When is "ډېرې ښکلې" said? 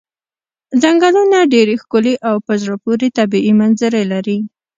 1.53-2.13